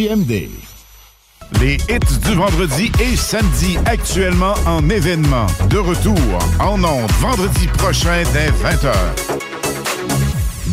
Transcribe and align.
JMD. 0.00 0.48
Les 1.60 1.74
hits 1.74 2.18
du 2.26 2.34
vendredi 2.34 2.90
et 2.98 3.14
samedi 3.14 3.76
actuellement 3.84 4.54
en 4.64 4.88
événement. 4.88 5.44
De 5.68 5.76
retour 5.76 6.16
en 6.60 6.82
ondes 6.82 7.10
vendredi 7.20 7.66
prochain 7.76 8.22
dès 8.32 8.48
20h. 8.48 8.94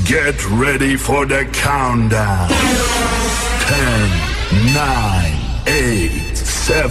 Get 0.05 0.37
ready 0.57 0.95
for 0.95 1.25
the 1.27 1.43
countdown. 1.51 2.47
10, 3.67 4.73
9, 4.73 4.83
8, 5.67 6.37
7, 6.37 6.87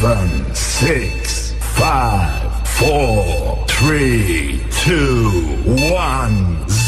6, 0.53 1.55
5, 1.79 2.29
4, 2.79 3.67
3, 3.67 3.89
2, 4.85 5.31
1, 5.67 6.29
0. 6.69 6.88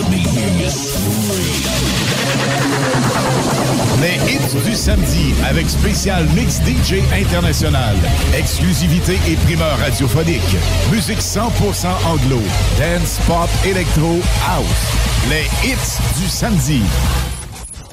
Les 4.01 4.15
hits 4.33 4.63
du 4.65 4.73
samedi 4.73 5.31
avec 5.47 5.69
spécial 5.69 6.25
mix 6.35 6.59
DJ 6.61 7.03
international. 7.13 7.95
Exclusivité 8.35 9.19
et 9.29 9.35
primeur 9.45 9.77
radiophonique. 9.77 10.55
Musique 10.91 11.19
100% 11.19 11.87
anglo. 12.07 12.41
Dance, 12.79 13.19
pop, 13.27 13.47
électro, 13.63 14.19
house. 14.49 15.29
Les 15.29 15.45
hits 15.63 15.99
du 16.19 16.27
samedi. 16.27 16.81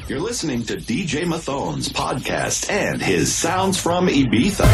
You're 0.08 0.26
listening 0.26 0.64
to 0.64 0.76
DJ 0.76 1.26
Mathone's 1.26 1.90
podcast 1.90 2.70
and 2.70 3.02
his 3.02 3.30
Sounds 3.30 3.78
from 3.78 4.08
Ibiza. 4.08 4.64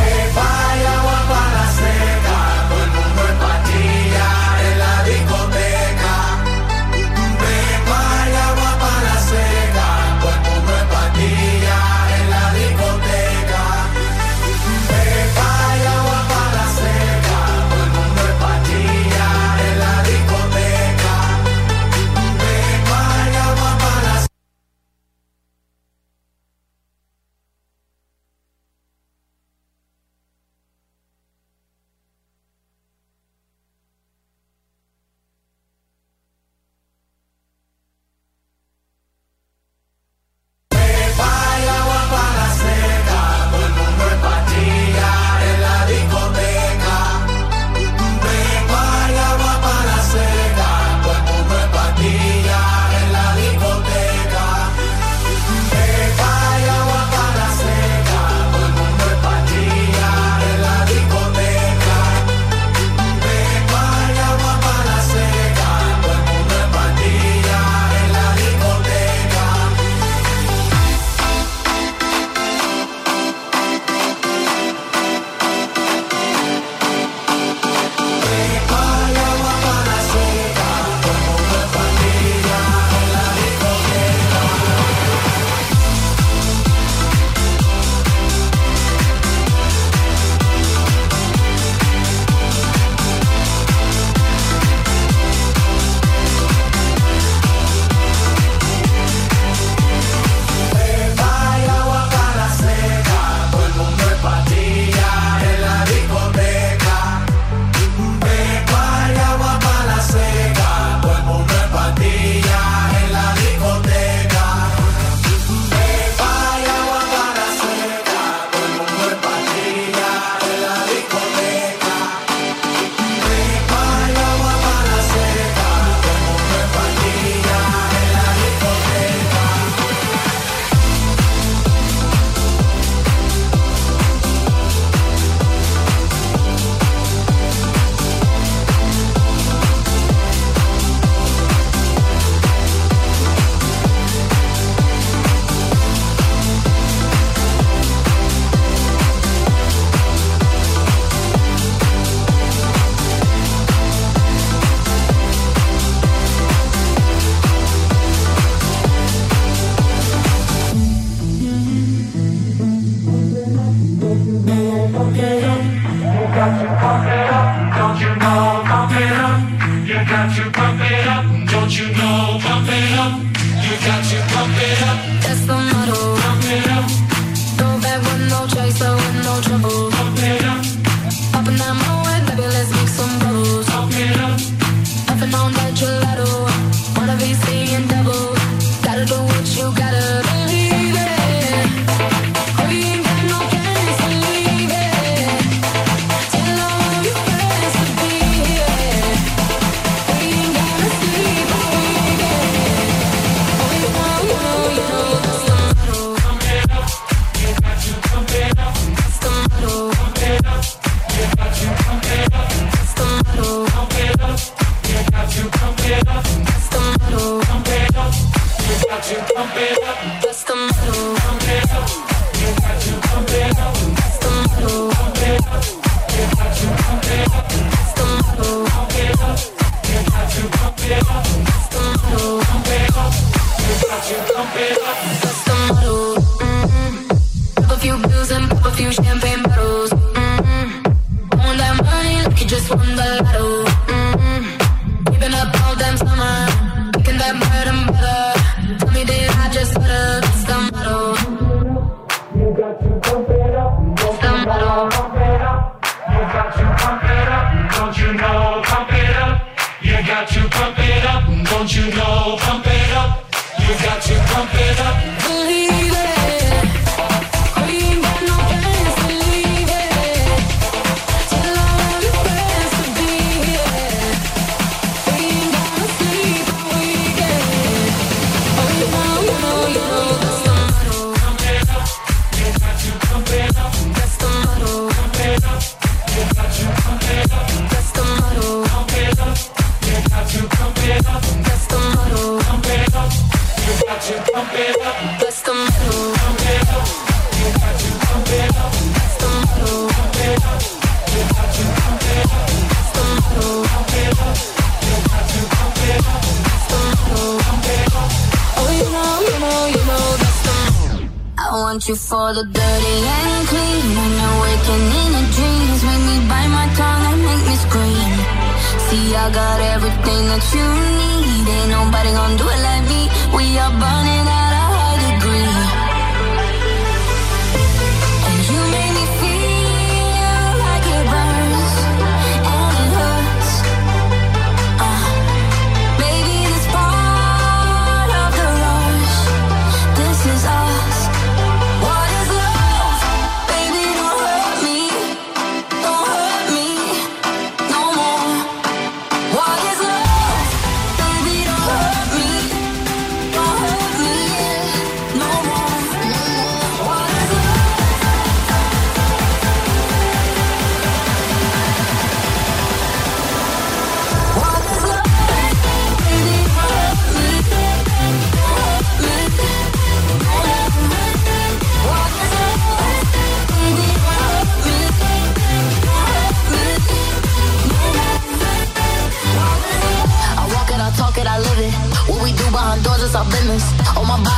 What 320.35 320.53
you 320.53 320.67
need. 320.99 321.49
Ain't 321.49 321.71
nobody 321.71 322.11
gonna 322.11 322.37
do 322.37 322.49
it 322.49 322.61
like 322.67 322.89
me. 322.89 323.09
We 323.37 323.57
are 323.57 323.71
burning. 323.71 324.14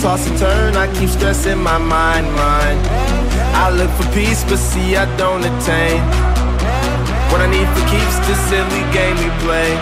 Toss 0.00 0.28
and 0.30 0.38
turn, 0.38 0.76
I 0.76 0.86
keep 0.94 1.08
stressing 1.10 1.58
my 1.58 1.76
mind, 1.76 2.30
mind. 2.38 2.78
I 3.58 3.68
look 3.74 3.90
for 3.98 4.06
peace, 4.14 4.44
but 4.44 4.58
see 4.58 4.94
I 4.94 5.04
don't 5.18 5.42
attain. 5.42 5.98
What 7.34 7.42
I 7.42 7.50
need 7.50 7.66
for 7.74 7.82
keeps 7.90 8.16
this 8.30 8.38
silly 8.46 8.84
game 8.94 9.18
we 9.18 9.26
play, 9.42 9.74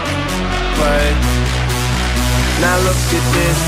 play. 0.81 1.07
Now 2.65 2.81
look 2.89 2.97
at 2.97 3.27
this. 3.37 3.61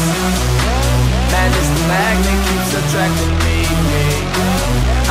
Madness, 1.28 1.68
the 1.68 1.84
magnet 1.84 2.40
keeps 2.48 2.72
attracting 2.80 3.34
me, 3.44 3.56
me. 3.92 4.06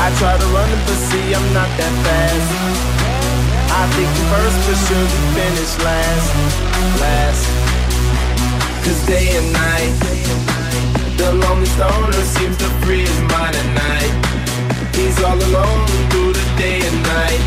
I 0.02 0.10
try 0.18 0.34
to 0.42 0.48
run 0.58 0.70
it, 0.74 0.82
but 0.90 1.00
see 1.06 1.38
I'm 1.38 1.48
not 1.54 1.70
that 1.78 1.94
fast. 2.02 2.50
I 3.78 3.86
think 3.94 4.10
we 4.10 4.24
first, 4.34 4.58
but 4.66 4.78
sure 4.90 5.06
we 5.06 5.22
finish 5.38 5.74
last, 5.86 6.28
last. 6.98 7.46
Cause 8.82 9.06
day 9.06 9.38
and 9.38 9.54
night, 9.54 10.47
the 11.18 11.34
lonely 11.34 11.66
stoner 11.66 12.14
seems 12.14 12.56
to 12.58 12.70
free 12.86 13.02
his 13.02 13.22
mind 13.22 13.56
at 13.56 13.70
night. 13.74 14.14
He's 14.96 15.18
all 15.24 15.36
alone 15.36 15.88
through 16.10 16.34
the 16.34 16.46
day 16.58 16.80
and 16.88 17.00
night. 17.04 17.42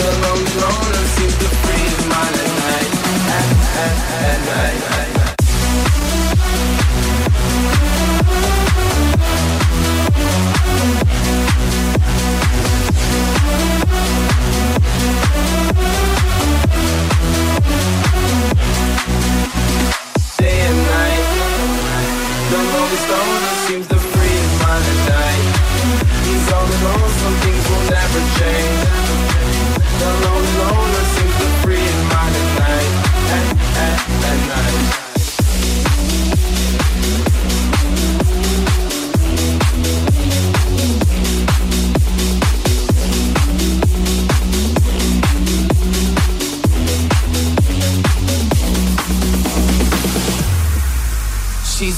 The 0.00 0.08
lonely 0.24 0.54
loner 0.62 1.04
seems 1.16 1.36
to 1.42 1.48
free 1.62 1.84
his 1.92 2.06
mind 2.08 2.34
at 2.44 2.52
night, 2.64 2.90
at, 3.36 3.48
at, 3.84 3.96
at 4.24 5.18
night. 5.20 5.27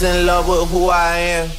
She's 0.01 0.09
in 0.09 0.25
love 0.25 0.49
with 0.49 0.71
who 0.71 0.89
I 0.89 1.17
am. 1.19 1.51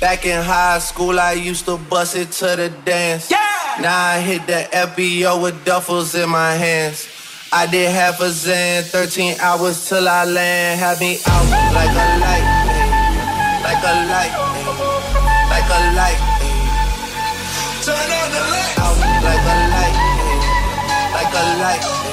Back 0.00 0.26
in 0.26 0.42
high 0.42 0.80
school, 0.80 1.20
I 1.20 1.34
used 1.34 1.66
to 1.66 1.76
bust 1.76 2.16
it 2.16 2.32
to 2.42 2.56
the 2.56 2.68
dance. 2.84 3.30
Yeah! 3.30 3.38
Now 3.80 4.06
I 4.06 4.18
hit 4.18 4.44
the 4.44 4.66
FBO 4.74 5.40
with 5.40 5.64
duffels 5.64 6.20
in 6.20 6.28
my 6.28 6.54
hands. 6.54 7.06
I 7.52 7.68
did 7.68 7.88
half 7.92 8.20
a 8.20 8.30
zen, 8.30 8.82
13 8.82 9.38
hours 9.38 9.88
till 9.88 10.08
I 10.08 10.24
land. 10.24 10.80
Had 10.80 10.98
me 10.98 11.18
out 11.28 11.46
like 11.78 11.94
a 11.94 12.06
light, 12.18 12.46
like 13.62 13.84
a 13.86 13.94
light, 14.10 14.34
like 15.46 15.70
a 15.70 15.78
light. 15.94 16.18
Turn 17.86 18.10
on 18.18 18.28
the 18.34 18.42
light. 18.50 18.74
Out 18.82 18.98
like 19.22 19.46
a 19.46 19.56
light, 19.70 19.96
like 21.14 21.34
a 21.38 21.44
light, 21.62 22.05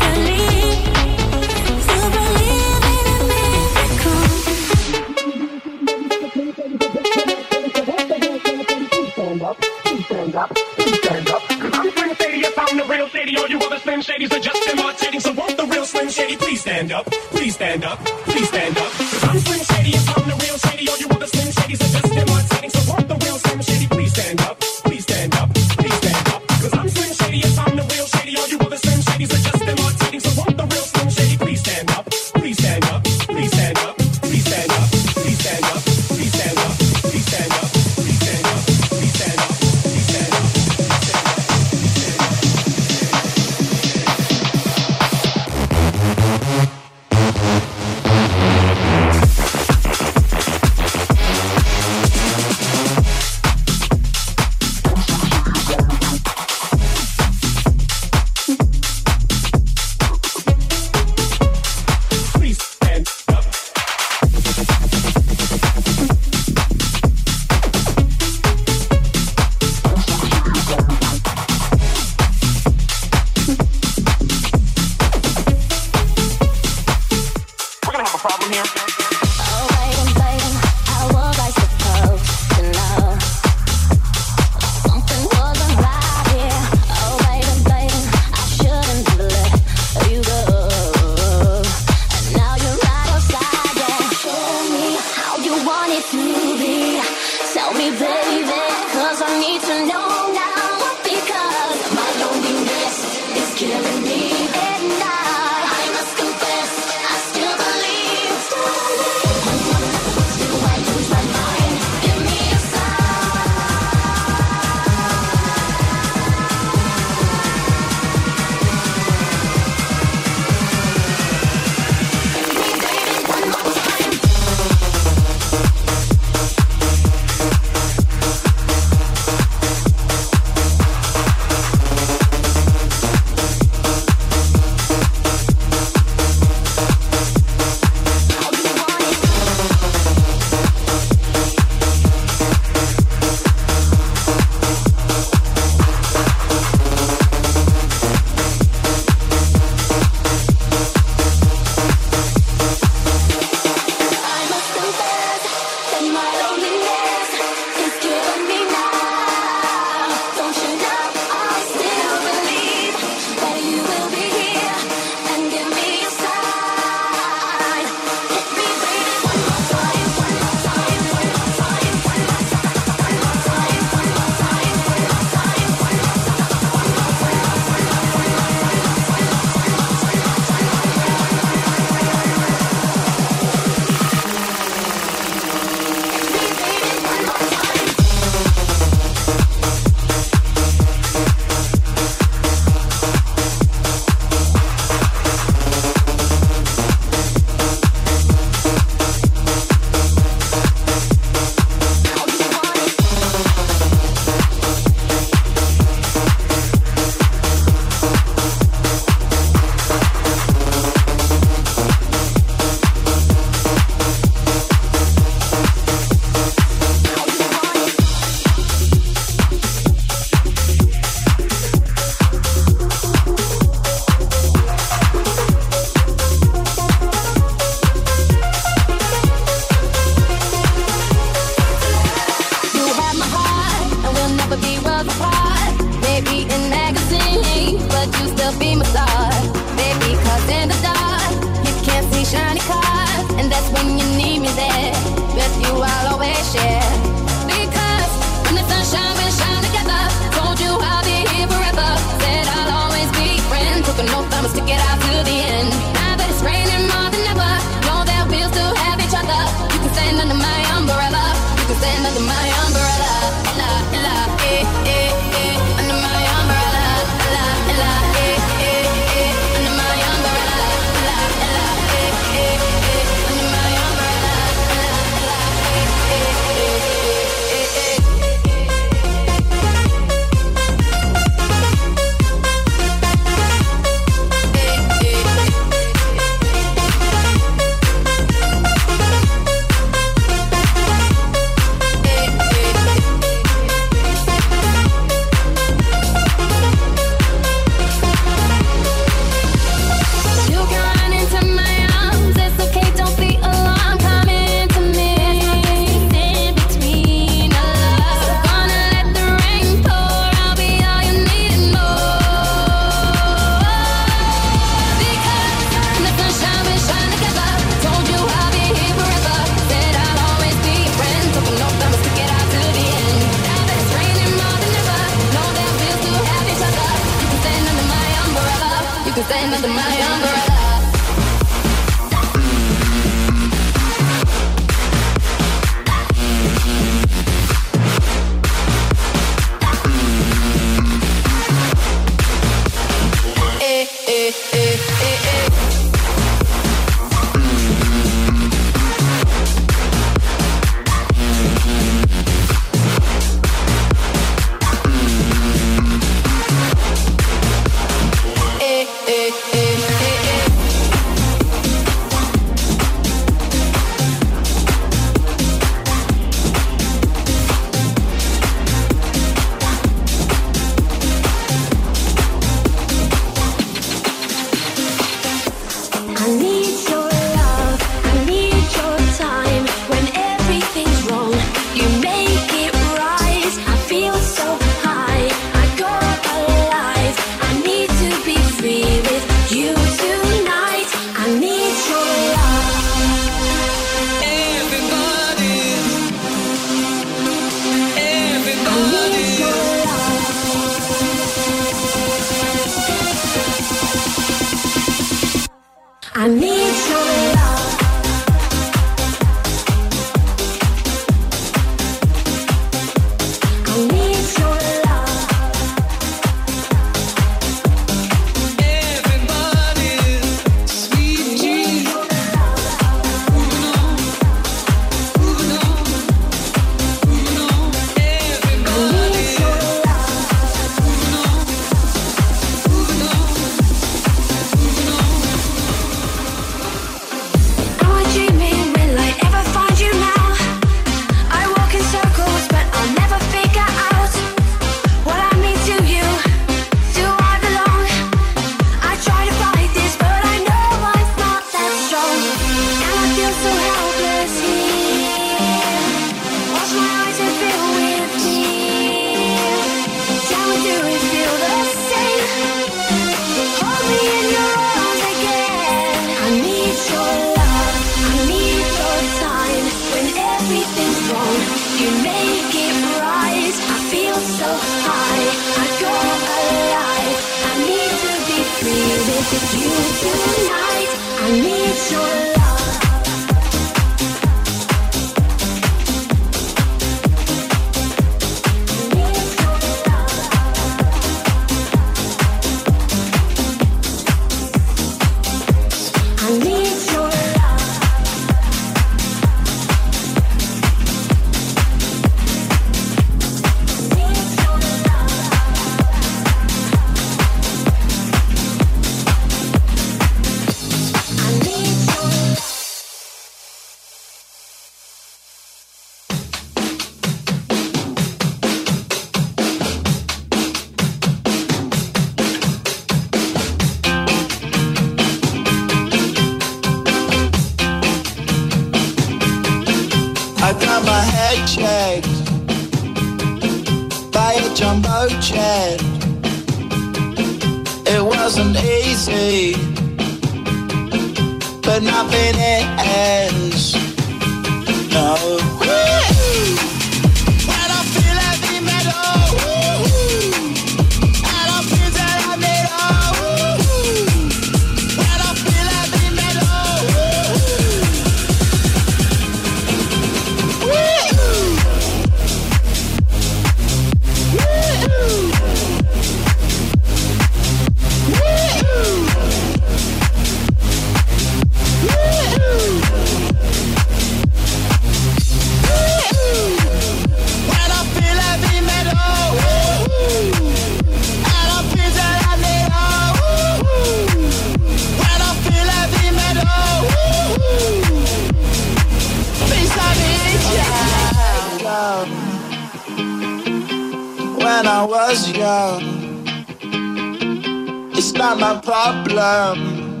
It's 598.04 598.14
not 598.14 598.36
my 598.40 598.60
problem. 598.60 600.00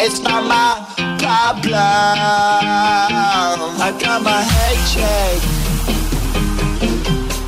It's 0.00 0.20
not 0.20 0.42
my 0.44 0.86
problem. 1.18 1.74
I 3.78 3.92
got 4.00 4.22
my 4.22 4.40
head 4.40 4.78
checked 4.88 5.44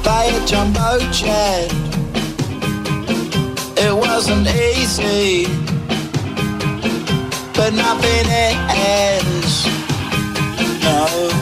by 0.04 0.24
a 0.24 0.46
jumbo 0.46 0.98
jet. 1.10 1.72
It 3.78 3.94
wasn't 3.96 4.46
easy, 4.48 5.46
but 7.54 7.72
nothing 7.72 8.26
it 8.28 8.56
ends. 8.68 9.64
No. 10.84 11.41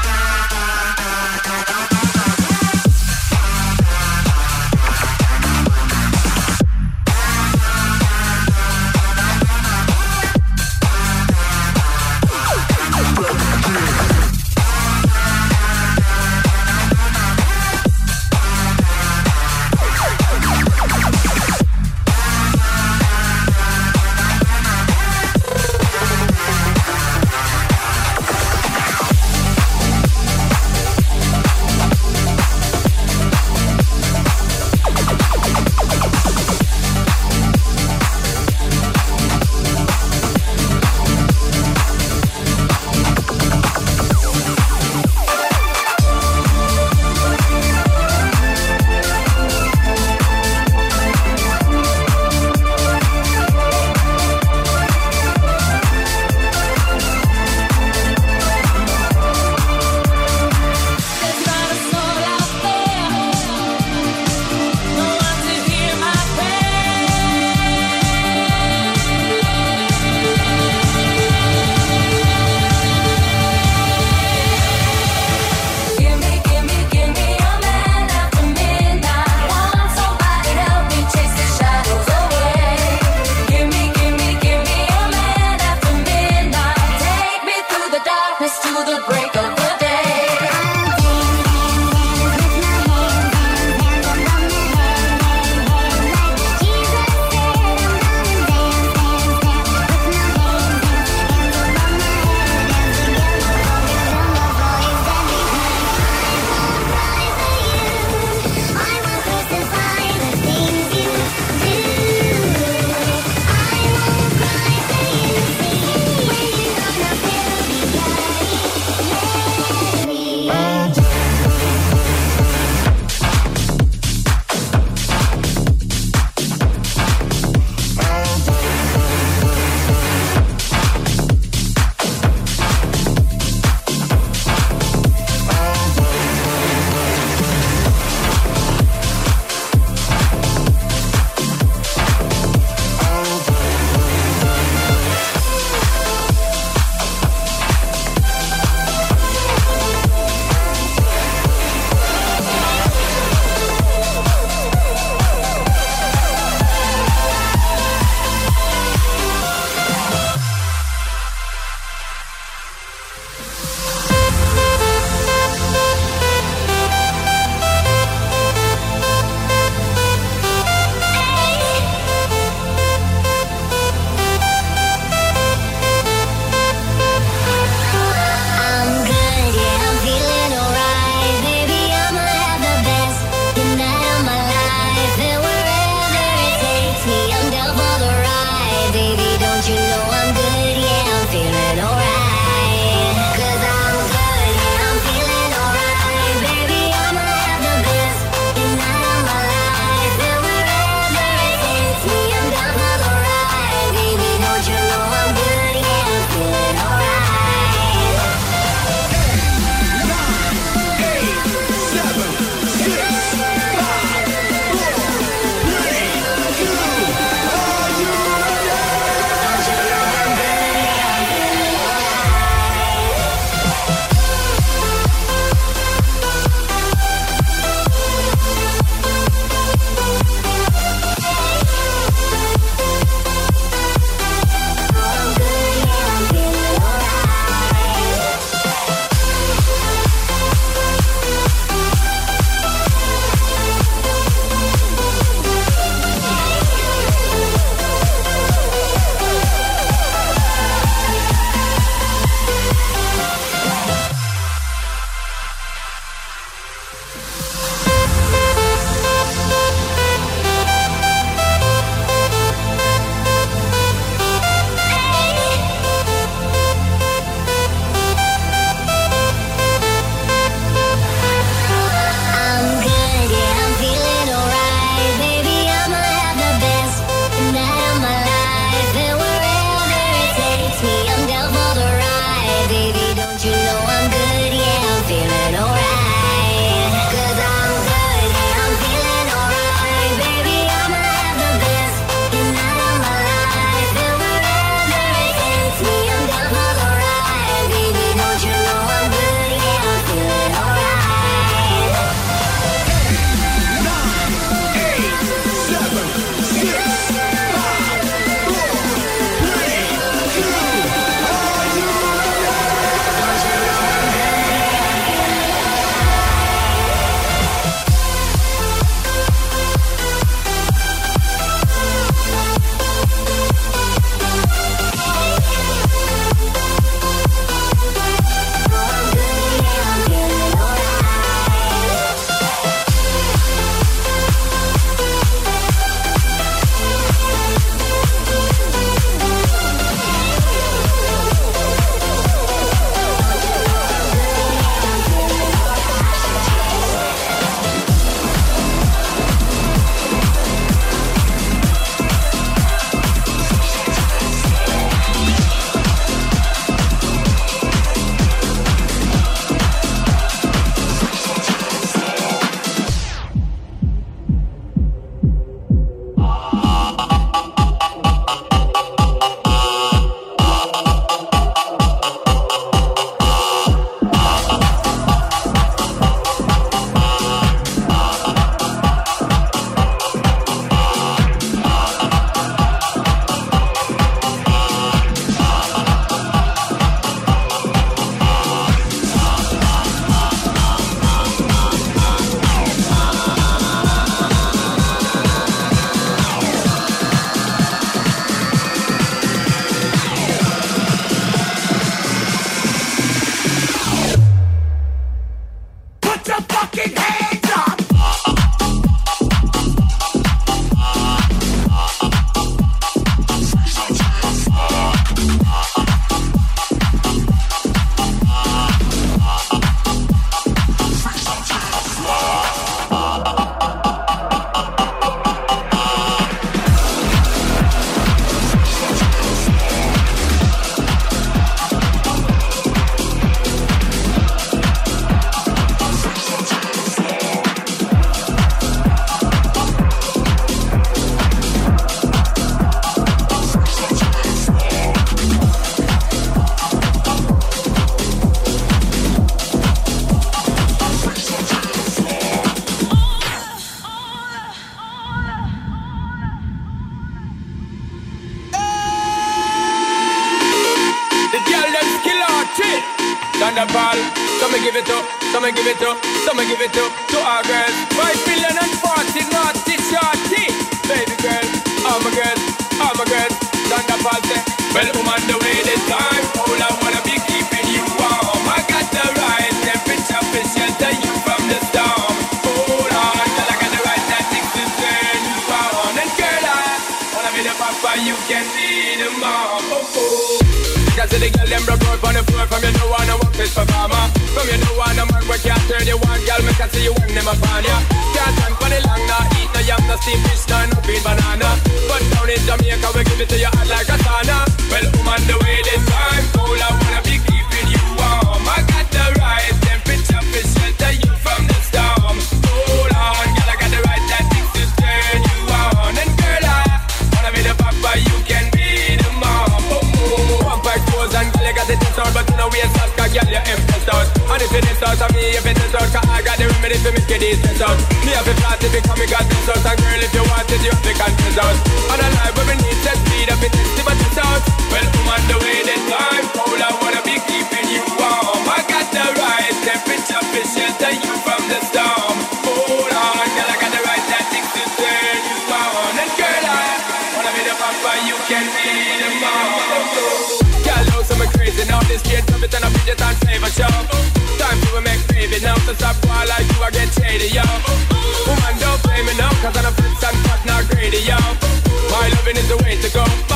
Is 562.31 562.47
the 562.47 562.55
way 562.63 562.79
to 562.79 562.89
go 562.93 563.30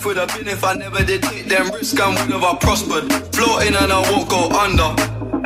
life 0.00 0.06
would 0.06 0.16
have 0.16 0.32
been 0.36 0.48
if 0.48 0.64
I 0.64 0.72
never 0.74 1.04
did 1.04 1.22
take 1.22 1.46
them 1.46 1.70
risks 1.72 1.98
and 1.98 2.14
would 2.14 2.30
have 2.30 2.42
I 2.42 2.54
prospered. 2.56 3.12
Floating 3.34 3.74
and 3.74 3.92
I 3.92 4.00
won't 4.10 4.28
go 4.28 4.48
under. 4.48 4.94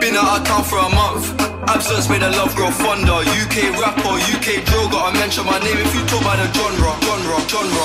Been 0.00 0.16
out 0.16 0.40
of 0.40 0.46
town 0.46 0.64
for 0.64 0.78
a 0.78 0.88
month. 0.88 1.40
Absence 1.68 2.08
made 2.08 2.22
the 2.22 2.30
love 2.30 2.54
grow 2.54 2.70
fonder. 2.70 3.20
UK 3.42 3.76
rapper, 3.80 4.14
UK 4.34 4.64
drill, 4.66 4.88
gotta 4.90 5.18
mention 5.18 5.44
my 5.46 5.58
name 5.58 5.78
if 5.78 5.94
you 5.94 6.04
talk 6.06 6.22
about 6.22 6.38
the 6.38 6.46
genre, 6.54 6.96
genre, 7.02 7.40
genre. 7.48 7.84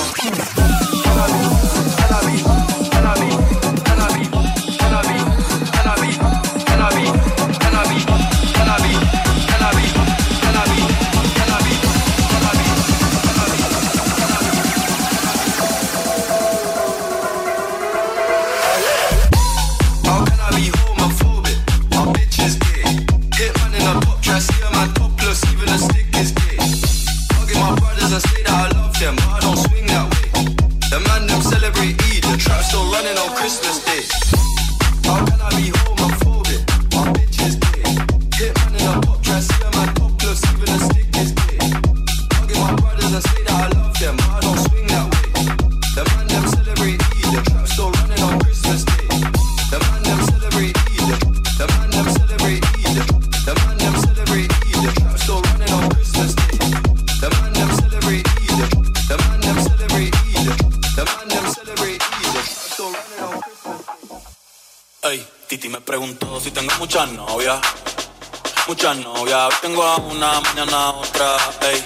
Tengo 69.80 69.92
a 69.92 69.98
una, 69.98 70.42
mañana 70.42 70.78
a 70.78 70.90
otra, 70.90 71.38
ey. 71.72 71.82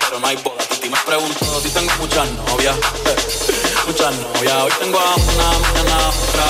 Pero 0.00 0.20
no 0.20 0.26
hay 0.26 0.36
boda, 0.36 0.58
Titi 0.68 0.90
me 0.90 0.98
preguntó 1.06 1.60
si 1.62 1.70
tengo 1.70 1.90
muchas 1.98 2.30
novias. 2.32 2.76
Muchas 3.86 4.14
novias, 4.16 4.54
hoy 4.64 4.72
tengo 4.80 4.98
a 4.98 5.14
una, 5.14 5.58
mañana 5.58 5.96
a 5.96 6.08
otra. 6.08 6.44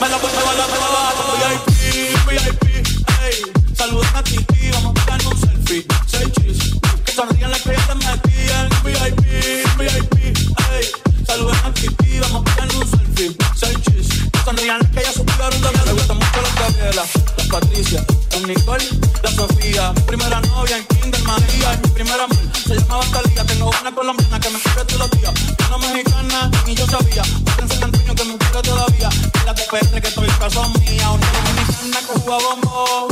Me 0.00 0.08
la 0.08 0.16
pongo, 0.16 0.34
me 0.34 0.56
la 0.56 0.66
pongo, 0.66 1.34
VIP, 1.44 2.26
VIP, 2.26 2.86
ey. 3.22 3.52
Saluden 3.76 4.16
a 4.16 4.22
Titi, 4.22 4.70
vamos 4.70 4.92
a 4.92 5.04
pegar 5.04 5.26
un 5.26 5.40
selfie. 5.40 5.86
Seis 6.06 6.32
chis, 6.32 6.80
que 7.04 7.12
sonrían 7.12 7.50
las 7.50 7.60
que 7.60 7.76
ya 7.76 7.86
te 7.86 7.94
metí 7.94 8.48
en 8.48 8.68
VIP, 8.82 9.78
VIP, 9.78 10.38
ey. 10.72 10.90
Saluden 11.26 11.56
a 11.56 11.74
Titi, 11.74 12.18
vamos 12.20 12.40
a 12.40 12.44
pegar 12.44 12.76
un 12.76 12.90
selfie. 12.90 13.36
Seis 13.56 13.76
chis, 13.82 14.08
que 14.32 14.38
sonrían 14.42 14.78
las 14.78 14.90
que 14.90 15.02
ya 15.02 15.12
supieron 15.12 15.60
de 15.60 15.68
mí. 15.68 15.78
Me 15.84 15.92
gustan 15.92 16.16
mucho 16.16 16.40
las 16.40 16.54
Gabriela, 16.54 17.04
las 17.36 17.46
Patricia, 17.48 18.06
las 18.32 18.42
Nicole, 18.42 18.88
la 19.22 19.23
Mi 19.36 20.00
primera 20.02 20.40
novia 20.42 20.76
en 20.76 20.86
Kinder 20.86 21.20
María, 21.24 21.80
mi 21.82 21.90
primera 21.90 22.22
amor 22.22 22.38
se 22.64 22.76
llamaba 22.76 23.04
Talía. 23.06 23.44
Tengo 23.44 23.68
una 23.80 23.92
colombiana 23.92 24.38
que 24.38 24.48
me 24.48 24.60
quiere 24.60 24.84
todos 24.84 25.00
los 25.00 25.10
días. 25.10 25.34
Una 25.66 25.78
mexicana, 25.78 26.50
ni 26.66 26.74
yo 26.76 26.86
sabía. 26.86 27.22
Otra 27.22 27.62
en 27.62 27.68
San 27.68 27.82
Antonio 27.82 28.14
que 28.14 28.24
me 28.24 28.38
quiere 28.38 28.62
todavía. 28.62 29.08
Y 29.10 29.44
la 29.44 29.52
de 29.52 29.62
PR 29.64 30.00
que 30.00 30.08
estoy 30.08 30.28
caso 30.28 30.68
mía. 30.78 31.10
Una 31.10 31.26
dominicana 31.32 31.98
que 32.06 32.20
juega 32.20 32.38
bombón. 32.44 33.08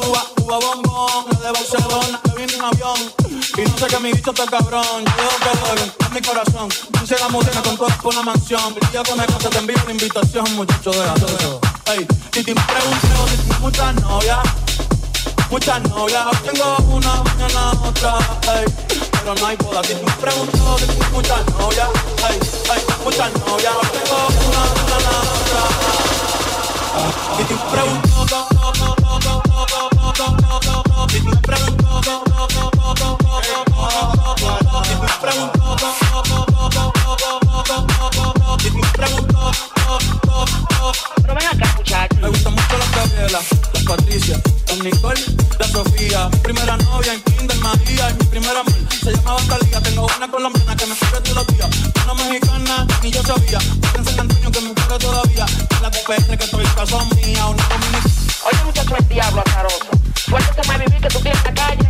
Cuba, 0.00 0.24
Cuba 0.36 0.58
bombón. 0.58 1.24
La 1.32 1.38
de 1.38 1.52
Barcelona 1.52 2.20
que 2.24 2.30
viene 2.36 2.54
en 2.54 2.62
avión. 2.62 3.12
Y 3.28 3.60
no 3.60 3.78
sé 3.78 3.86
que 3.88 4.00
mi 4.00 4.12
bicho 4.12 4.30
está 4.30 4.46
cabrón. 4.46 5.04
Yo 5.04 5.12
digo 5.20 5.36
que 5.44 5.80
doy 5.80 5.92
en 6.06 6.14
mi 6.14 6.22
corazón. 6.22 6.68
Puse 6.98 7.18
la 7.18 7.28
música 7.28 7.62
con 7.62 7.76
todo 7.76 7.88
por 8.02 8.14
la 8.14 8.22
mansión. 8.22 8.74
El 8.80 8.90
día 8.90 9.02
que 9.02 9.14
me 9.14 9.26
case 9.26 9.48
te 9.50 9.58
envío 9.58 9.76
la 9.84 9.92
invitación, 9.92 10.56
muchacho, 10.56 10.92
deja 10.92 11.14
eso. 11.14 11.60
Ey, 11.92 12.06
y 12.36 12.42
te 12.42 12.54
pregunté 12.54 13.06
si 13.06 13.36
tienes 13.36 13.60
muchas 13.60 13.94
novias. 13.96 14.38
Muchas 15.50 15.80
novias, 15.88 16.26
tengo 16.42 16.76
una, 16.90 17.22
mañana 17.22 17.72
otra, 17.82 18.18
ey. 18.54 18.66
Pero 19.10 19.34
no 19.34 19.46
hay 19.46 19.56
boda, 19.56 19.82
si 19.82 19.94
tú 19.94 20.04
me 20.04 20.12
pregunto, 20.12 20.78
si 20.78 20.86
tengo 20.86 21.04
muchas 21.12 21.46
novias, 21.58 21.88
ey, 22.28 22.38
ey. 22.74 22.82
Muchas 23.02 23.32
novias, 23.32 23.74
tengo 23.92 24.18
una, 24.46 24.60
mañana 24.76 25.12
otra, 25.32 25.62
Si 27.36 27.42
tú 27.44 27.54
me 27.54 27.60
pregunto, 27.72 28.08
si 31.08 31.20
tú 31.20 31.28
me 31.28 31.30
pregunto, 31.30 31.30
si 31.30 31.30
tú 31.30 31.30
me 31.30 31.40
pregunto, 35.20 35.62
si 38.58 38.70
tú 38.70 38.78
me 38.78 38.88
pregunto. 38.92 39.52
Pero 41.22 41.34
ven 41.34 41.46
acá, 41.46 41.74
muchachos. 41.76 42.18
Me 42.20 42.28
gusta 42.28 42.50
mucho 42.50 42.78
la 42.78 42.86
Gabriela. 42.96 43.77
Patricia, 43.88 44.38
las 44.66 44.78
Nicole, 44.80 45.20
la 45.58 45.66
Sofía. 45.66 46.28
Primera 46.42 46.76
novia 46.76 47.14
en 47.14 47.22
Kinder 47.22 47.56
María 47.56 48.10
y 48.10 48.14
mi 48.22 48.24
primera 48.26 48.60
amor 48.60 48.74
se 49.02 49.12
llamaba 49.12 49.40
Talía. 49.48 49.80
Tengo 49.80 50.06
una 50.14 50.30
colombiana 50.30 50.76
que 50.76 50.86
me 50.86 50.94
quiere 50.94 51.20
todos 51.22 51.36
los 51.36 51.46
días. 51.46 51.70
Una 52.04 52.14
mexicana, 52.14 52.86
ni 53.02 53.10
yo 53.10 53.22
sabía. 53.22 53.58
En 53.96 54.04
San 54.04 54.20
Antonio 54.20 54.50
que 54.50 54.60
me 54.60 54.74
quiere 54.74 54.98
todavía. 54.98 55.46
La 55.80 55.88
de 55.88 55.98
PR 56.00 56.36
que 56.36 56.44
estoy 56.44 56.64
caso 56.76 57.02
mía. 57.16 57.46
Una 57.46 57.62
dominicana. 57.62 58.12
Oye, 58.44 58.64
muchacho, 58.66 58.94
el 58.94 59.08
diablo 59.08 59.42
azaroso. 59.46 59.90
Suéltate 60.28 60.68
más 60.68 60.78
vivir 60.80 61.00
que 61.00 61.08
tú 61.08 61.20
tienes 61.20 61.44
en 61.46 61.54
la 61.54 61.66
calle. 61.66 61.87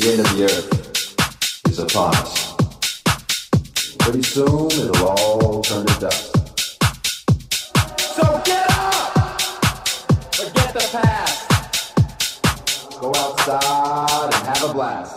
The 0.00 0.12
end 0.12 0.20
of 0.20 0.34
the 0.34 0.44
earth 0.44 1.68
is 1.68 1.78
upon 1.78 2.14
us. 2.14 2.56
Pretty 3.98 4.22
soon 4.22 4.70
it'll 4.70 5.08
all 5.08 5.60
turn 5.60 5.84
to 5.84 6.00
dust. 6.00 6.36
So 8.16 8.40
get 8.46 8.64
up! 8.70 9.42
Forget 10.32 10.72
the 10.72 10.88
past. 10.90 11.50
Go 12.98 13.12
outside 13.14 14.32
and 14.32 14.42
have 14.48 14.70
a 14.70 14.72
blast. 14.72 15.16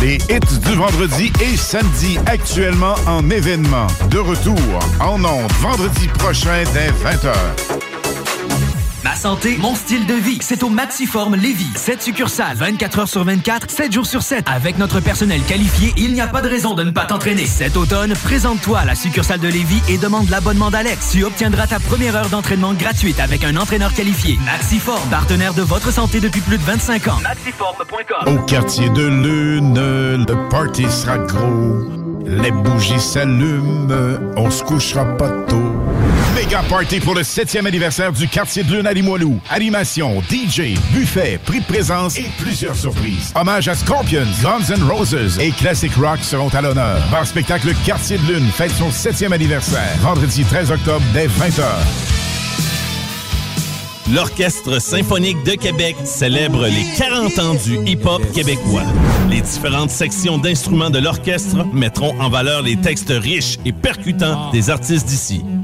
Les 0.00 0.18
hits 0.28 0.60
du 0.60 0.74
vendredi 0.76 1.32
et 1.40 1.56
samedi 1.56 2.18
actuellement 2.26 2.94
en 3.08 3.28
événement. 3.30 3.88
De 4.10 4.18
retour 4.20 4.78
en 5.00 5.24
ondes 5.24 5.50
vendredi 5.60 6.06
prochain 6.18 6.62
dès 6.72 6.92
20h. 7.02 7.93
Ma 9.04 9.14
santé, 9.16 9.58
mon 9.58 9.74
style 9.74 10.06
de 10.06 10.14
vie, 10.14 10.38
c'est 10.40 10.62
au 10.62 10.70
Maxiform 10.70 11.34
Lévis. 11.34 11.68
7 11.76 12.00
succursales, 12.02 12.56
24 12.56 13.00
heures 13.00 13.08
sur 13.08 13.22
24, 13.22 13.70
7 13.70 13.92
jours 13.92 14.06
sur 14.06 14.22
7. 14.22 14.46
Avec 14.48 14.78
notre 14.78 15.00
personnel 15.00 15.42
qualifié, 15.42 15.92
il 15.98 16.14
n'y 16.14 16.22
a 16.22 16.26
pas 16.26 16.40
de 16.40 16.48
raison 16.48 16.72
de 16.72 16.84
ne 16.84 16.90
pas 16.90 17.04
t'entraîner. 17.04 17.44
Cet 17.44 17.76
automne, 17.76 18.14
présente-toi 18.24 18.78
à 18.78 18.84
la 18.86 18.94
succursale 18.94 19.40
de 19.40 19.48
Lévis 19.48 19.82
et 19.90 19.98
demande 19.98 20.30
l'abonnement 20.30 20.70
d'Alex. 20.70 21.10
Tu 21.12 21.22
obtiendras 21.22 21.66
ta 21.66 21.80
première 21.80 22.16
heure 22.16 22.30
d'entraînement 22.30 22.72
gratuite 22.72 23.20
avec 23.20 23.44
un 23.44 23.56
entraîneur 23.56 23.92
qualifié. 23.92 24.38
Maxiform, 24.42 25.06
partenaire 25.10 25.52
de 25.52 25.60
votre 25.60 25.92
santé 25.92 26.20
depuis 26.20 26.40
plus 26.40 26.56
de 26.56 26.64
25 26.64 27.08
ans. 27.08 27.18
Maxiform.com 27.22 28.34
Au 28.34 28.38
quartier 28.46 28.88
de 28.88 29.06
Lune, 29.06 30.24
le 30.26 30.48
party 30.48 30.90
sera 30.90 31.18
gros. 31.18 31.90
Les 32.26 32.50
bougies 32.50 32.98
s'allument, 32.98 33.86
on 34.38 34.50
se 34.50 34.64
couchera 34.64 35.04
pas 35.18 35.28
tôt. 35.46 35.73
Méga 36.44 36.62
party 36.68 37.00
pour 37.00 37.14
le 37.14 37.22
7e 37.22 37.64
anniversaire 37.66 38.12
du 38.12 38.28
quartier 38.28 38.64
de 38.64 38.74
Lune 38.76 38.86
à 38.86 38.92
Limoilou. 38.92 39.40
Animation, 39.48 40.22
DJ, 40.28 40.78
buffet, 40.92 41.40
prix 41.42 41.60
de 41.60 41.64
présence 41.64 42.18
et 42.18 42.26
plusieurs 42.36 42.76
surprises. 42.76 43.32
Hommage 43.34 43.66
à 43.68 43.74
Scorpions, 43.74 44.26
Guns 44.42 44.74
N' 44.74 44.82
Roses 44.82 45.38
et 45.40 45.52
Classic 45.52 45.94
Rock 45.94 46.18
seront 46.20 46.50
à 46.50 46.60
l'honneur. 46.60 47.00
Bar 47.10 47.26
spectacle 47.26 47.72
Quartier 47.86 48.18
de 48.18 48.34
Lune 48.34 48.50
fête 48.50 48.72
son 48.72 48.90
7e 48.90 49.32
anniversaire. 49.32 49.96
Vendredi 50.00 50.44
13 50.44 50.70
octobre 50.70 51.02
dès 51.14 51.28
20h. 51.28 51.64
L'Orchestre 54.12 54.82
symphonique 54.82 55.42
de 55.44 55.52
Québec 55.52 55.96
célèbre 56.04 56.66
les 56.66 56.84
40 56.98 57.38
ans 57.38 57.54
du 57.54 57.78
hip-hop 57.88 58.22
québécois. 58.32 58.84
Les 59.30 59.40
différentes 59.40 59.90
sections 59.90 60.36
d'instruments 60.36 60.90
de 60.90 60.98
l'orchestre 60.98 61.64
mettront 61.72 62.14
en 62.20 62.28
valeur 62.28 62.60
les 62.60 62.76
textes 62.76 63.12
riches 63.12 63.58
et 63.64 63.72
percutants 63.72 64.50
des 64.50 64.68
artistes 64.68 65.08
d'ici. 65.08 65.42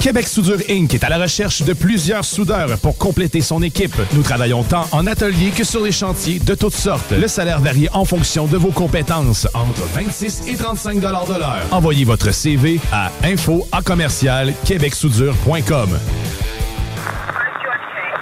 Québec 0.00 0.28
Soudure 0.28 0.58
Inc. 0.68 0.94
est 0.94 1.04
à 1.04 1.08
la 1.08 1.18
recherche 1.18 1.62
de 1.62 1.72
plusieurs 1.72 2.24
soudeurs 2.24 2.78
pour 2.78 2.96
compléter 2.96 3.40
son 3.40 3.62
équipe. 3.62 3.96
Nous 4.12 4.22
travaillons 4.22 4.62
tant 4.62 4.86
en 4.92 5.06
atelier 5.06 5.50
que 5.50 5.64
sur 5.64 5.82
les 5.82 5.92
chantiers 5.92 6.38
de 6.38 6.54
toutes 6.54 6.74
sortes. 6.74 7.10
Le 7.12 7.28
salaire 7.28 7.60
varie 7.60 7.88
en 7.92 8.04
fonction 8.04 8.46
de 8.46 8.56
vos 8.56 8.70
compétences, 8.70 9.46
entre 9.54 9.82
26 9.94 10.42
et 10.48 10.54
35 10.54 11.00
de 11.00 11.38
l'heure. 11.38 11.60
Envoyez 11.70 12.04
votre 12.04 12.32
CV 12.32 12.80
à 12.92 13.10
info 13.24 13.66
à 13.72 13.82
commercial 13.82 14.52
québecsoudure.com. 14.64 15.98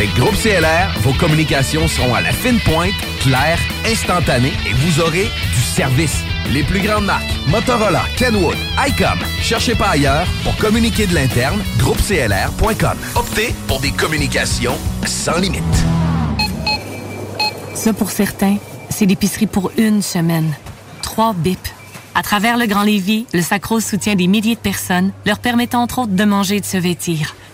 Avec 0.00 0.14
Groupe 0.14 0.34
CLR, 0.34 0.98
vos 1.00 1.12
communications 1.12 1.86
seront 1.86 2.14
à 2.14 2.22
la 2.22 2.32
fine 2.32 2.58
pointe, 2.60 2.94
claires, 3.20 3.60
instantanées 3.84 4.54
et 4.66 4.72
vous 4.72 4.98
aurez 5.02 5.24
du 5.24 5.60
service. 5.60 6.24
Les 6.50 6.62
plus 6.62 6.80
grandes 6.80 7.04
marques, 7.04 7.30
Motorola, 7.48 8.02
Kenwood, 8.16 8.56
ICOM. 8.78 9.18
Cherchez 9.42 9.74
pas 9.74 9.90
ailleurs 9.90 10.26
pour 10.42 10.56
communiquer 10.56 11.06
de 11.06 11.14
l'interne, 11.14 11.60
groupeclr.com. 11.76 12.96
Optez 13.14 13.54
pour 13.66 13.80
des 13.80 13.90
communications 13.90 14.78
sans 15.04 15.38
limite. 15.38 15.62
Ça, 17.74 17.92
pour 17.92 18.10
certains, 18.10 18.56
c'est 18.88 19.04
l'épicerie 19.04 19.46
pour 19.46 19.70
une 19.76 20.00
semaine. 20.00 20.54
Trois 21.02 21.34
bips. 21.34 21.74
À 22.14 22.22
travers 22.22 22.56
le 22.56 22.64
Grand 22.64 22.84
Lévis, 22.84 23.26
le 23.34 23.42
Sacro 23.42 23.80
soutient 23.80 24.14
des 24.14 24.28
milliers 24.28 24.54
de 24.54 24.60
personnes, 24.60 25.12
leur 25.26 25.40
permettant 25.40 25.82
entre 25.82 25.98
autres 25.98 26.12
de 26.12 26.24
manger 26.24 26.56
et 26.56 26.60
de 26.60 26.64
se 26.64 26.78
vêtir. 26.78 27.34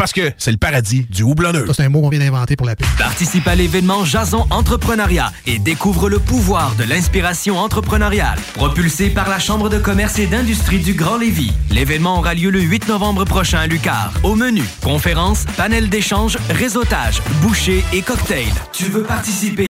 parce 0.00 0.14
que 0.14 0.32
c'est 0.38 0.50
le 0.50 0.56
paradis 0.56 1.06
du 1.10 1.22
houblonneux. 1.22 1.66
Ça, 1.66 1.74
c'est 1.74 1.84
un 1.84 1.90
mot 1.90 2.00
qu'on 2.00 2.08
vient 2.08 2.20
d'inventer 2.20 2.56
pour 2.56 2.66
la 2.66 2.74
pub. 2.74 2.86
Participe 2.96 3.46
à 3.46 3.54
l'événement 3.54 4.02
Jason 4.06 4.46
Entrepreneuriat 4.48 5.30
et 5.46 5.58
découvre 5.58 6.08
le 6.08 6.18
pouvoir 6.18 6.74
de 6.76 6.84
l'inspiration 6.84 7.58
entrepreneuriale. 7.58 8.38
Propulsé 8.54 9.10
par 9.10 9.28
la 9.28 9.38
Chambre 9.38 9.68
de 9.68 9.76
commerce 9.76 10.18
et 10.18 10.26
d'industrie 10.26 10.78
du 10.78 10.94
Grand 10.94 11.18
Lévis. 11.18 11.52
L'événement 11.70 12.18
aura 12.18 12.32
lieu 12.32 12.48
le 12.48 12.60
8 12.60 12.88
novembre 12.88 13.26
prochain 13.26 13.58
à 13.58 13.66
Lucar. 13.66 14.14
Au 14.22 14.36
menu, 14.36 14.62
conférences, 14.82 15.44
panel 15.58 15.90
d'échange, 15.90 16.38
réseautage, 16.48 17.20
bouchées 17.42 17.84
et 17.92 18.00
cocktails. 18.00 18.46
Tu 18.72 18.84
veux 18.84 19.02
participer 19.02 19.69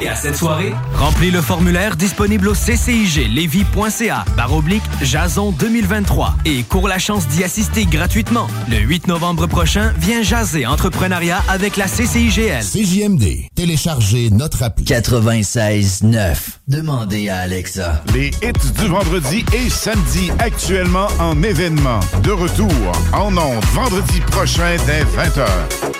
Et 0.00 0.08
à 0.08 0.14
cette 0.14 0.36
soirée, 0.36 0.72
remplis 0.94 1.30
le 1.30 1.42
formulaire 1.42 1.94
disponible 1.94 2.48
au 2.48 2.54
ccijlevy.ca 2.54 4.24
par 4.34 4.54
oblique 4.54 4.82
Jason 5.02 5.52
2023 5.52 6.36
et 6.46 6.62
cours 6.62 6.88
la 6.88 6.98
chance 6.98 7.28
d'y 7.28 7.44
assister 7.44 7.84
gratuitement. 7.84 8.46
Le 8.70 8.78
8 8.78 9.08
novembre 9.08 9.46
prochain, 9.46 9.92
viens 9.98 10.22
jaser 10.22 10.66
entrepreneuriat 10.66 11.42
avec 11.48 11.76
la 11.76 11.86
CCIGL. 11.86 12.62
CJMD. 12.62 13.48
Téléchargez 13.54 14.30
notre 14.30 14.62
appli. 14.62 14.84
96.9. 14.84 16.36
Demandez 16.66 17.28
à 17.28 17.38
Alexa. 17.38 18.02
Les 18.14 18.28
hits 18.42 18.72
du 18.78 18.86
vendredi 18.86 19.44
et 19.52 19.68
samedi 19.68 20.30
actuellement 20.38 21.08
en 21.18 21.42
événement. 21.42 22.00
De 22.22 22.30
retour 22.30 22.72
en 23.12 23.36
ondes 23.36 23.64
vendredi 23.74 24.20
prochain 24.30 24.76
dès 24.86 25.02
20h. 25.02 25.99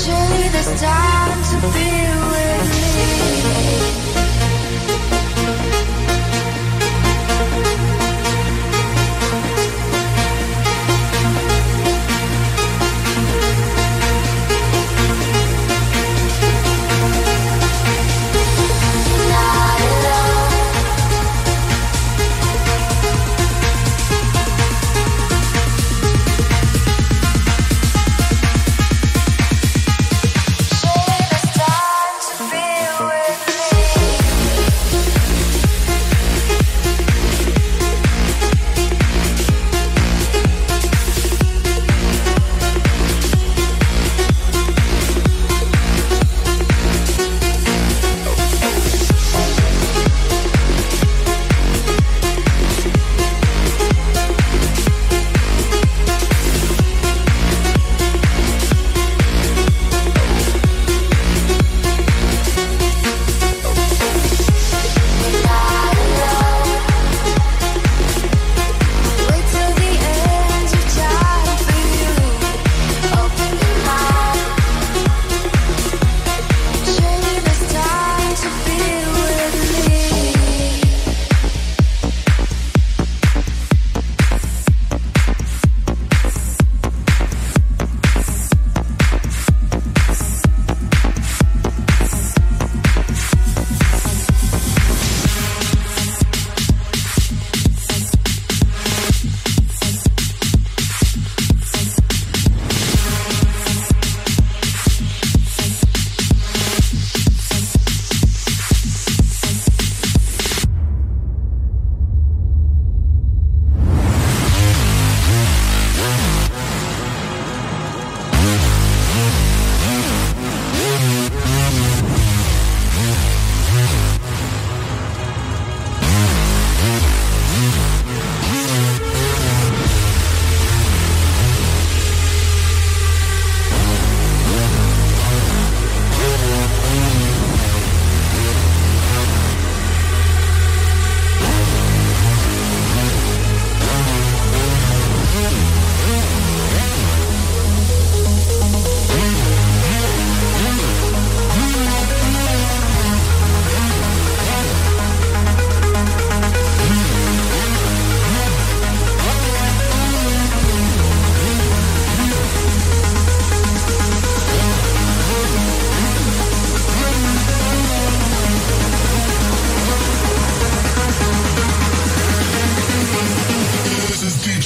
Surely 0.00 0.48
there's 0.54 0.80
time 0.80 1.38
to 1.50 1.56
be 1.74 1.90
with 2.30 2.68
me. 2.74 3.97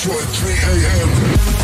Detroit 0.02 0.26
3 0.34 0.50
a.m. 0.50 1.61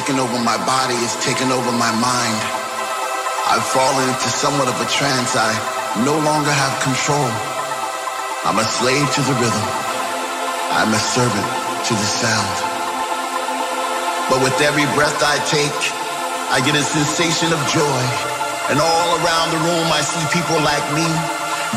taking 0.00 0.16
over 0.16 0.40
my 0.40 0.56
body. 0.64 0.96
It's 1.04 1.12
taking 1.20 1.52
over 1.52 1.68
my 1.76 1.92
mind. 1.92 2.40
I've 3.52 3.60
fallen 3.68 4.08
into 4.08 4.32
somewhat 4.32 4.64
of 4.64 4.76
a 4.80 4.88
trance. 4.88 5.36
I 5.36 5.52
no 6.08 6.16
longer 6.24 6.48
have 6.48 6.72
control. 6.80 7.28
I'm 8.48 8.56
a 8.56 8.64
slave 8.64 9.04
to 9.04 9.20
the 9.20 9.36
rhythm. 9.36 9.66
I'm 10.72 10.88
a 10.96 11.02
servant 11.04 11.44
to 11.84 11.92
the 11.92 12.08
sound. 12.16 12.56
But 14.32 14.40
with 14.40 14.56
every 14.64 14.88
breath 14.96 15.20
I 15.20 15.36
take, 15.52 15.80
I 16.48 16.64
get 16.64 16.72
a 16.80 16.84
sensation 16.96 17.52
of 17.52 17.60
joy. 17.68 18.02
And 18.72 18.80
all 18.80 19.10
around 19.20 19.52
the 19.52 19.60
room, 19.68 19.84
I 19.92 20.00
see 20.00 20.24
people 20.32 20.56
like 20.64 20.86
me 20.96 21.04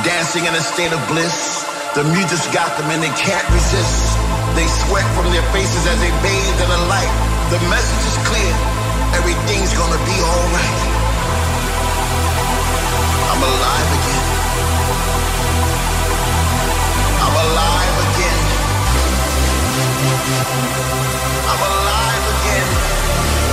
dancing 0.07 0.47
in 0.47 0.55
a 0.55 0.63
state 0.63 0.95
of 0.95 1.03
bliss. 1.11 1.67
The 1.91 2.07
music's 2.07 2.47
got 2.55 2.71
them 2.79 2.87
and 2.87 3.03
they 3.03 3.11
can't 3.19 3.47
resist. 3.51 4.15
They 4.55 4.67
sweat 4.87 5.03
from 5.11 5.27
their 5.35 5.43
faces 5.51 5.83
as 5.91 5.99
they 5.99 6.13
bathe 6.23 6.59
in 6.63 6.69
the 6.71 6.83
light. 6.87 7.32
The 7.53 7.59
message 7.69 8.03
is 8.09 8.17
clear. 8.25 8.53
Everything's 9.13 9.77
gonna 9.77 10.01
be 10.09 10.17
alright. 10.25 10.79
I'm 13.29 13.43
alive 13.45 13.89
again. 13.99 14.25
I'm 17.21 17.35
alive 17.45 17.97
again. 18.09 18.41
I'm 21.45 21.61
alive 21.69 22.25
again. 22.33 23.52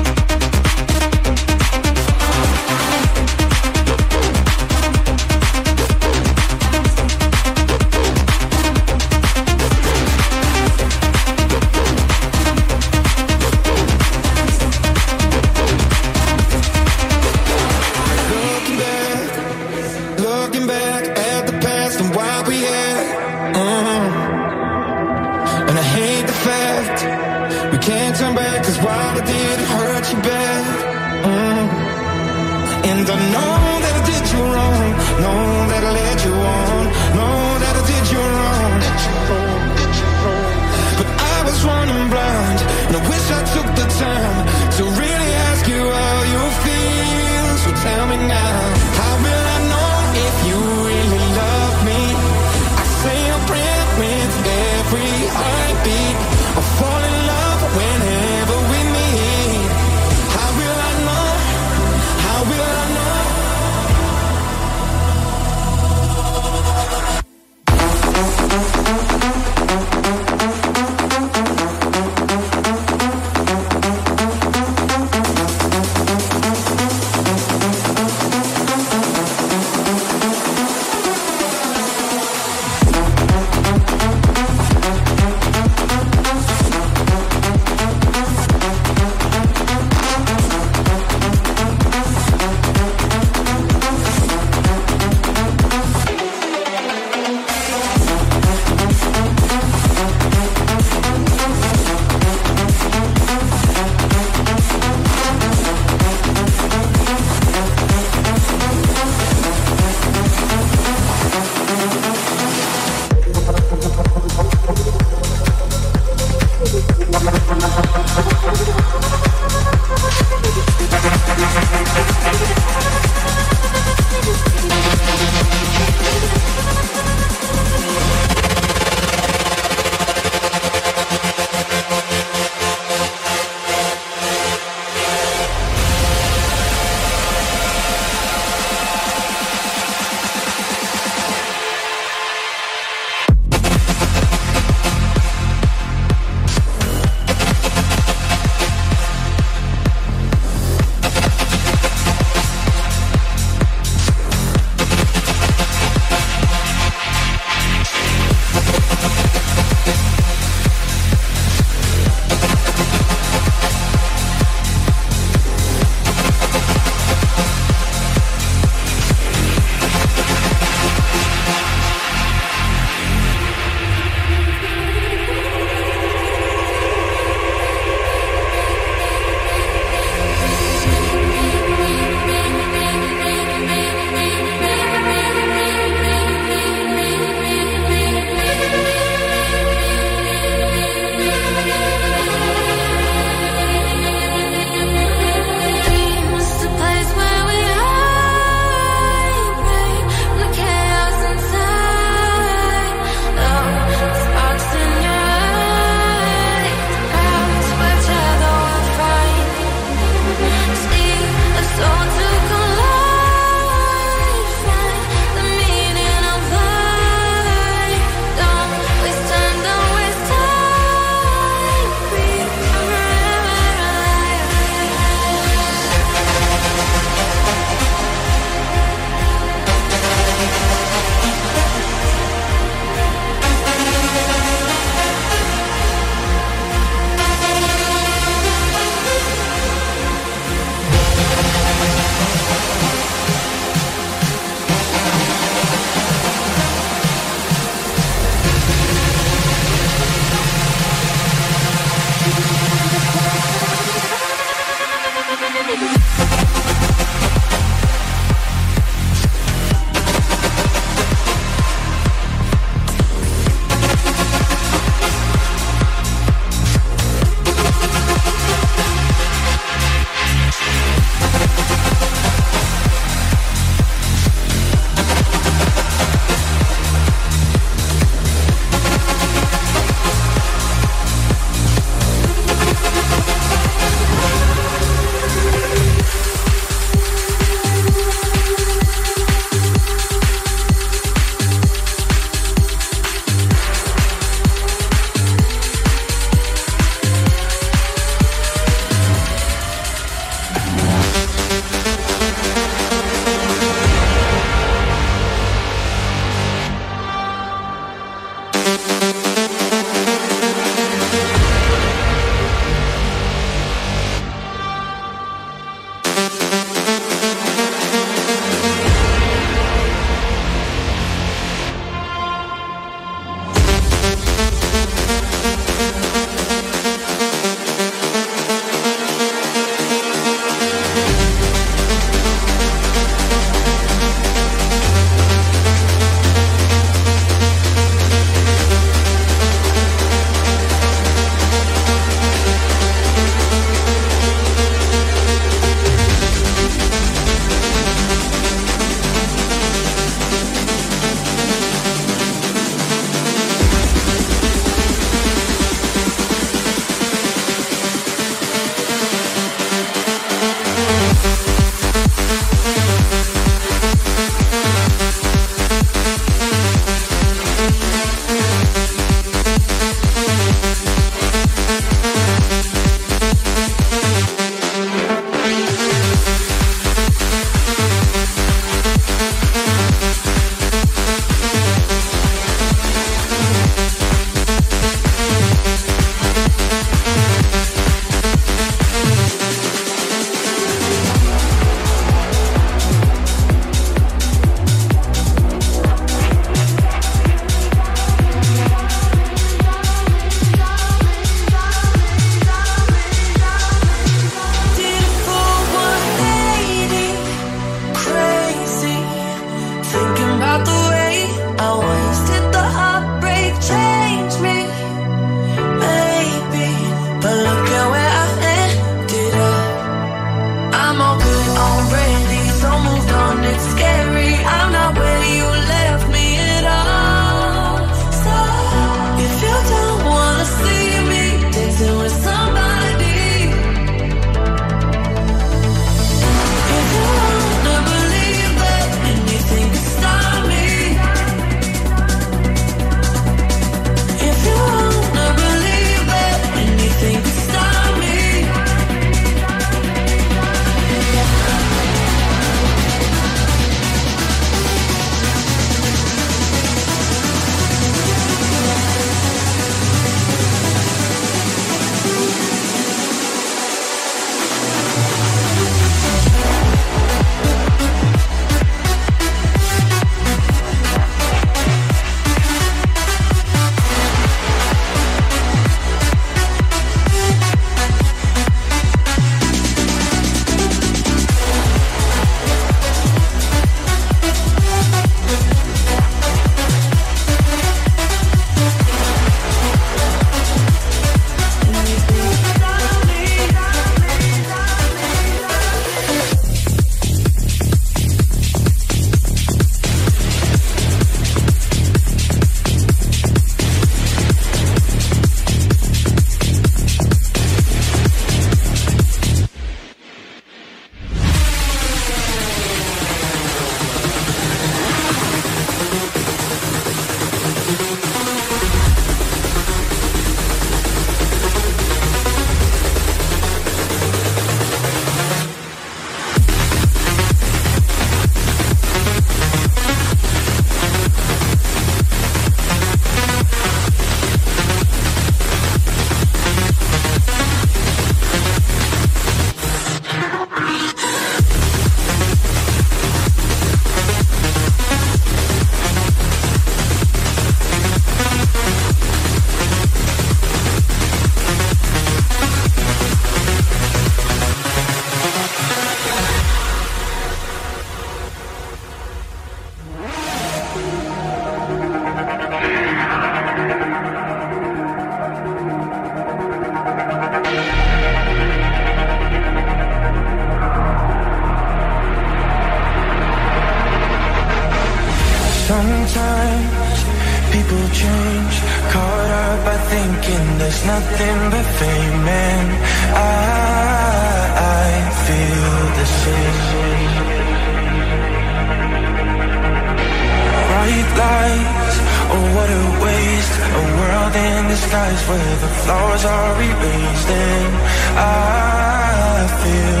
life 591.30 591.96
Oh, 592.32 592.44
what 592.56 592.70
a 592.80 592.84
waste. 593.04 593.54
A 593.80 593.84
world 593.98 594.34
in 594.46 594.60
disguise 594.74 595.22
Where 595.28 595.54
the 595.64 595.70
flowers 595.82 596.24
are 596.36 596.54
erased. 596.68 597.30
And 597.46 597.72
I 598.16 599.40
feel 599.60 600.00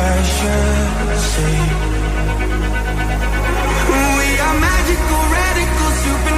I 0.00 0.10
should 0.34 1.12
say 1.34 1.58
We 3.92 4.28
are 4.46 4.56
magical, 4.68 5.22
radical, 5.38 5.90
supernatural 6.02 6.37